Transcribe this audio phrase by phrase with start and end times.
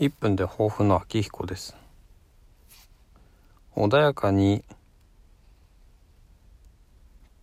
[0.00, 1.76] 1分で抱負の秋彦です
[3.76, 4.64] 穏やかに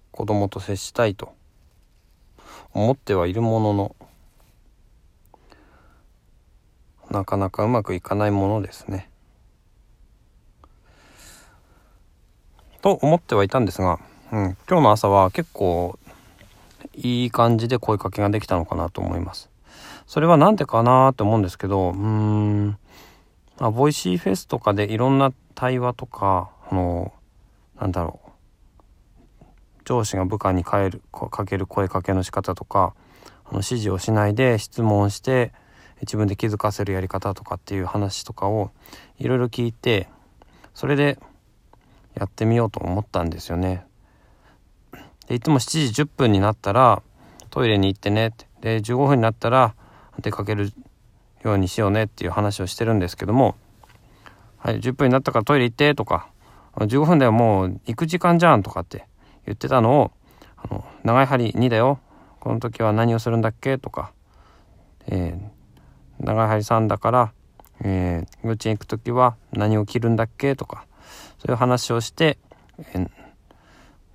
[0.10, 1.36] 子供と接したいと
[2.74, 3.96] 思ってはいるものの
[7.12, 9.10] なかなかうまくいかないものですね。
[12.82, 14.00] と思ってはいたんですが、
[14.32, 15.98] うん、今日の朝は結構
[16.96, 19.50] いい感じで声かけができたのかなと思います。
[20.06, 22.78] それは何でかなと思うんですけど、うーん、
[23.59, 27.14] まあ、ボイシーフェスとかでいろんな対話とか、あの、
[27.80, 29.44] なんだろう、
[29.86, 32.94] 上司が部下に変える、かける声かけの仕方とか、
[33.45, 35.54] あの指示をしないで質問して、
[36.02, 38.72] 自分で気づかせるやり方とかっていう話とかを
[39.17, 40.08] いろいろ聞いて、
[40.73, 41.17] それで
[42.14, 43.86] やってみようと思ったんですよね。
[45.28, 47.02] でいつも7時10分になったら
[47.50, 48.48] トイレに行ってねって。
[48.62, 49.76] で15分になったら
[50.20, 50.71] 出かける
[51.44, 53.55] ようにしようねっていう話をしてるんですけども
[54.58, 56.30] 「はい10分になったからトイレ行って」とか
[56.75, 59.08] 「15分ではもう行く時間じゃん」とかって
[59.45, 60.11] 言ってたのを
[60.58, 62.00] 「あの長い針2だよ
[62.39, 64.11] この時は何をするんだっけ?」とか、
[65.08, 67.33] えー、長い針3だから、
[67.81, 70.86] えー、幼稚園行く時は何を着るんだっけ?」とか
[71.39, 72.38] そういう話をして、
[72.80, 73.09] えー、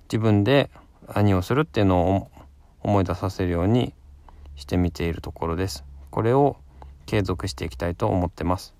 [0.05, 0.69] 自分で
[1.15, 2.31] 何をするっていうのを
[2.81, 3.93] 思い出させるように
[4.55, 5.83] してみているところです。
[6.13, 6.57] これを
[7.07, 8.75] 継続していきたいと思ってます。